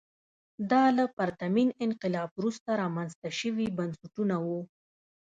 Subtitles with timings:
[0.71, 4.59] دا له پرتمین انقلاب وروسته رامنځته شوي بنسټونه وو.